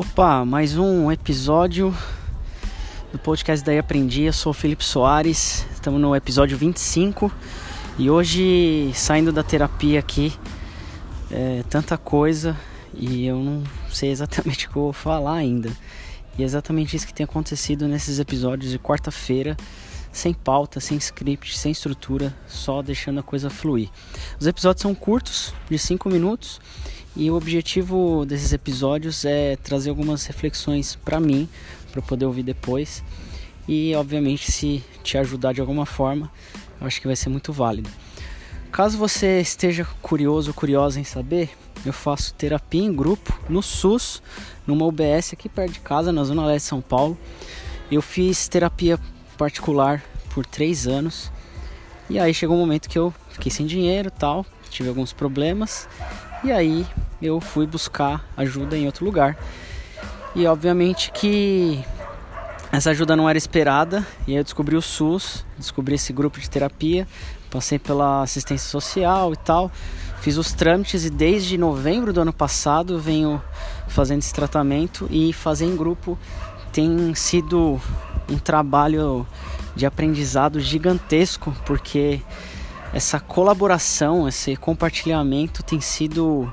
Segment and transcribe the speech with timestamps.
[0.00, 1.94] Opa, mais um episódio
[3.12, 4.22] do podcast Daí Aprendi.
[4.22, 7.30] Eu sou o Felipe Soares, estamos no episódio 25
[7.98, 10.32] e hoje, saindo da terapia aqui,
[11.30, 12.56] é tanta coisa
[12.94, 15.70] e eu não sei exatamente o que eu vou falar ainda.
[16.38, 19.54] E é exatamente isso que tem acontecido nesses episódios de quarta-feira,
[20.10, 23.90] sem pauta, sem script, sem estrutura, só deixando a coisa fluir.
[24.40, 26.58] Os episódios são curtos, de 5 minutos
[27.16, 31.48] e o objetivo desses episódios é trazer algumas reflexões para mim,
[31.90, 33.02] para poder ouvir depois.
[33.66, 36.30] E obviamente, se te ajudar de alguma forma,
[36.80, 37.90] eu acho que vai ser muito válido.
[38.70, 41.50] Caso você esteja curioso ou curiosa em saber,
[41.84, 44.22] eu faço terapia em grupo no SUS,
[44.66, 47.18] numa UBS aqui perto de casa, na Zona Leste de São Paulo.
[47.90, 48.98] Eu fiz terapia
[49.36, 50.02] particular
[50.32, 51.32] por três anos.
[52.08, 55.88] E aí chegou um momento que eu fiquei sem dinheiro tal, tive alguns problemas
[56.42, 56.86] e aí
[57.20, 59.36] eu fui buscar ajuda em outro lugar.
[60.34, 61.84] E obviamente que
[62.72, 66.48] essa ajuda não era esperada, e aí eu descobri o SUS, descobri esse grupo de
[66.48, 67.06] terapia,
[67.50, 69.72] passei pela assistência social e tal,
[70.20, 73.42] fiz os trâmites e desde novembro do ano passado venho
[73.88, 75.08] fazendo esse tratamento.
[75.10, 76.16] E fazer em grupo
[76.72, 77.80] tem sido
[78.30, 79.26] um trabalho
[79.74, 82.22] de aprendizado gigantesco, porque
[82.92, 86.52] essa colaboração, esse compartilhamento tem sido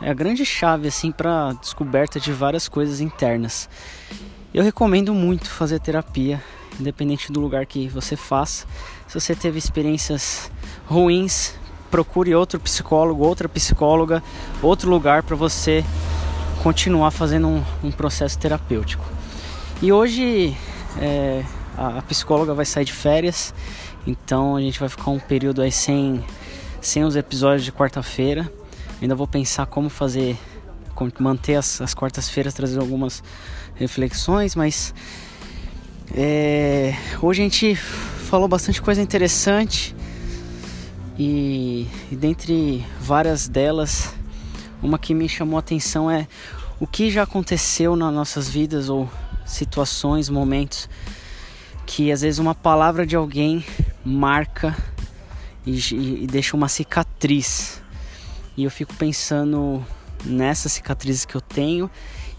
[0.00, 3.68] a grande chave assim para descoberta de várias coisas internas.
[4.54, 6.42] Eu recomendo muito fazer terapia,
[6.80, 8.66] independente do lugar que você faça.
[9.06, 10.50] Se você teve experiências
[10.86, 11.54] ruins,
[11.90, 14.22] procure outro psicólogo, outra psicóloga,
[14.62, 15.84] outro lugar para você
[16.62, 19.04] continuar fazendo um, um, processo terapêutico.
[19.82, 20.56] E hoje
[20.98, 21.44] é,
[21.76, 23.54] a psicóloga vai sair de férias
[24.08, 26.24] então a gente vai ficar um período aí sem,
[26.80, 28.50] sem os episódios de quarta-feira.
[29.02, 30.34] Ainda vou pensar como fazer,
[30.94, 33.22] como manter as, as quartas-feiras, trazer algumas
[33.74, 34.94] reflexões, mas
[36.14, 39.94] é, hoje a gente falou bastante coisa interessante
[41.18, 44.14] e, e dentre várias delas,
[44.82, 46.26] uma que me chamou a atenção é
[46.80, 49.06] o que já aconteceu nas nossas vidas ou
[49.44, 50.88] situações, momentos
[51.88, 53.64] que às vezes uma palavra de alguém
[54.04, 54.76] marca
[55.66, 57.82] e, e, deixa uma cicatriz.
[58.56, 59.84] E eu fico pensando
[60.24, 61.90] nessas cicatrizes que eu tenho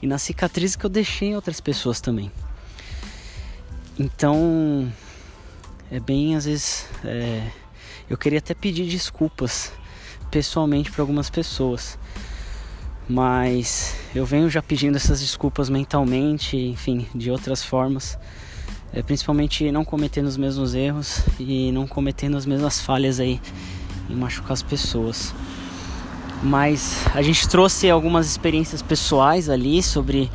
[0.01, 2.31] e nas cicatrizes que eu deixei em outras pessoas também.
[3.97, 4.91] Então,
[5.91, 6.87] é bem às vezes.
[7.03, 7.49] É,
[8.09, 9.71] eu queria até pedir desculpas
[10.31, 11.97] pessoalmente para algumas pessoas,
[13.07, 18.17] mas eu venho já pedindo essas desculpas mentalmente, enfim, de outras formas
[18.93, 23.39] é, principalmente não cometendo os mesmos erros e não cometendo as mesmas falhas aí
[24.09, 25.33] em machucar as pessoas.
[26.41, 30.31] Mas a gente trouxe algumas experiências pessoais ali sobre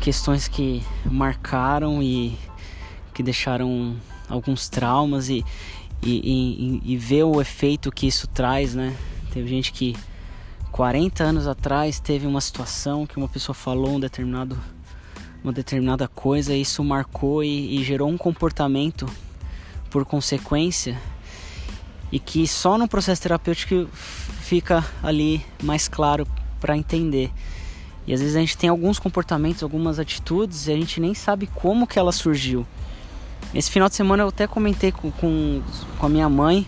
[0.00, 2.36] questões que marcaram e
[3.14, 3.96] que deixaram
[4.28, 5.44] alguns traumas e,
[6.02, 8.94] e, e, e ver o efeito que isso traz, né?
[9.32, 9.96] Teve gente que
[10.70, 14.56] 40 anos atrás teve uma situação que uma pessoa falou um determinado
[15.42, 19.06] uma determinada coisa, isso marcou e, e gerou um comportamento
[19.90, 20.98] por consequência
[22.10, 23.88] e que só no processo terapêutico
[24.40, 26.26] fica ali mais claro
[26.60, 27.30] para entender.
[28.06, 31.46] E às vezes a gente tem alguns comportamentos, algumas atitudes e a gente nem sabe
[31.46, 32.66] como que ela surgiu.
[33.54, 35.62] Esse final de semana eu até comentei com, com,
[35.98, 36.66] com a minha mãe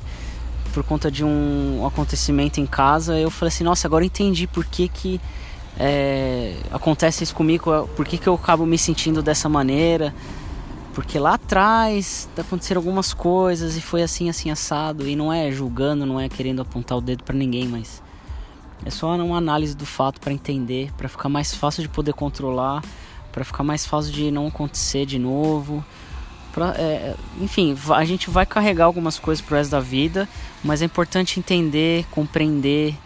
[0.72, 3.18] por conta de um acontecimento em casa.
[3.18, 5.20] Eu falei assim, nossa, agora entendi por que que
[5.78, 10.14] é, acontece isso comigo, por que, que eu acabo me sentindo dessa maneira.
[10.92, 15.06] Porque lá atrás aconteceram algumas coisas e foi assim, assim, assado.
[15.06, 18.02] E não é julgando, não é querendo apontar o dedo para ninguém, mas
[18.84, 22.82] é só uma análise do fato para entender, para ficar mais fácil de poder controlar,
[23.30, 25.84] para ficar mais fácil de não acontecer de novo.
[26.52, 30.28] Pra, é, enfim, a gente vai carregar algumas coisas pro resto da vida,
[30.64, 32.96] mas é importante entender, compreender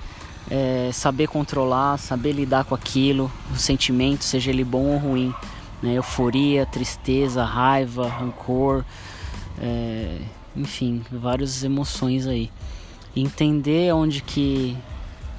[0.54, 5.34] é, saber controlar, saber lidar com aquilo, o sentimento, seja ele bom ou ruim.
[5.82, 5.94] Né?
[5.94, 8.84] Euforia, tristeza, raiva, rancor,
[9.58, 10.16] é,
[10.54, 12.52] enfim, várias emoções aí.
[13.16, 14.76] Entender onde que,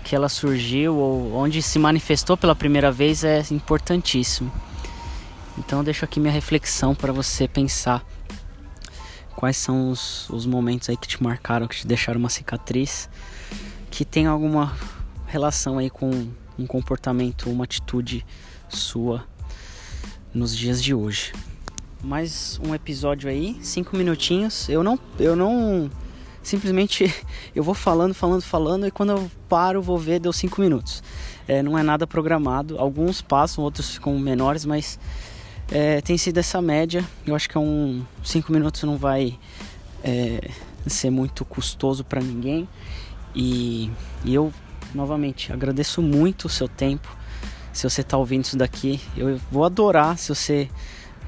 [0.04, 4.52] que ela surgiu ou onde se manifestou pela primeira vez é importantíssimo.
[5.58, 8.04] Então eu deixo aqui minha reflexão para você pensar
[9.34, 13.10] quais são os, os momentos aí que te marcaram, que te deixaram uma cicatriz,
[13.90, 14.74] que tem alguma
[15.36, 18.26] relação aí com um comportamento, uma atitude
[18.70, 19.26] sua
[20.34, 21.34] nos dias de hoje.
[22.02, 24.70] Mais um episódio aí, cinco minutinhos.
[24.70, 25.92] Eu não, eu não
[26.42, 27.14] simplesmente
[27.54, 31.04] eu vou falando, falando, falando e quando eu paro vou ver deu cinco minutos.
[31.46, 32.80] É, não é nada programado.
[32.80, 34.98] Alguns passam, outros ficam menores, mas
[35.70, 37.04] é, tem sido essa média.
[37.28, 39.38] Eu acho que é um cinco minutos não vai
[40.02, 40.50] é,
[40.88, 42.70] ser muito custoso para ninguém.
[43.36, 43.92] E,
[44.24, 44.54] e eu
[44.96, 47.08] novamente agradeço muito o seu tempo.
[47.72, 50.70] Se você está ouvindo isso daqui, eu vou adorar se você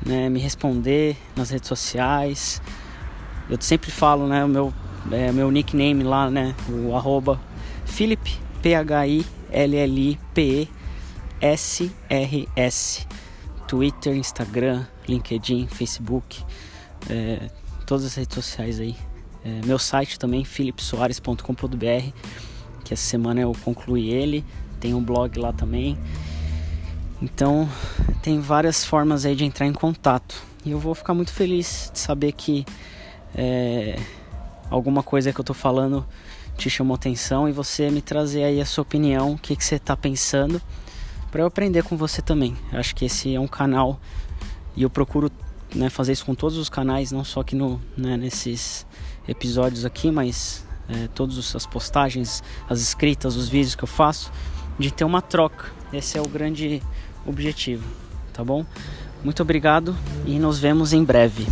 [0.05, 2.61] né, me responder nas redes sociais.
[3.49, 4.73] Eu sempre falo, né, o meu,
[5.11, 7.39] é, meu nickname lá, né, o arroba
[7.85, 9.47] Philip, P-H-I-L-L-I-P-E-S-R-S.
[13.67, 16.43] Twitter, Instagram, LinkedIn, Facebook,
[17.09, 17.49] é,
[17.85, 18.95] todas as redes sociais aí.
[19.43, 22.13] É, meu site também, philipsoares.com.br,
[22.87, 24.45] que essa semana eu concluí ele.
[24.79, 25.97] Tem um blog lá também.
[27.21, 27.67] Então,
[28.21, 30.41] tem várias formas aí de entrar em contato.
[30.63, 32.65] E eu vou ficar muito feliz de saber que
[33.35, 33.99] é,
[34.69, 36.05] alguma coisa que eu tô falando
[36.55, 39.77] te chamou atenção e você me trazer aí a sua opinião, o que, que você
[39.77, 40.61] tá pensando,
[41.29, 42.55] para eu aprender com você também.
[42.71, 43.99] Eu acho que esse é um canal
[44.75, 45.31] e eu procuro
[45.75, 48.85] né, fazer isso com todos os canais, não só aqui no, né, nesses
[49.27, 54.31] episódios aqui, mas é, todas as postagens, as escritas, os vídeos que eu faço,
[54.77, 55.71] de ter uma troca.
[55.91, 56.81] Esse é o grande
[57.25, 57.85] objetivo,
[58.33, 58.65] tá bom?
[59.23, 59.95] Muito obrigado
[60.25, 61.47] e nos vemos em breve.